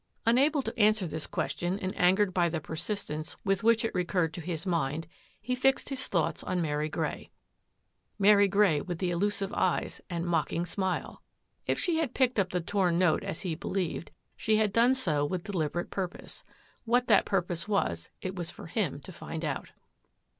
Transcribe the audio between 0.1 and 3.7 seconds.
Unable to answer this question and angero the persistence with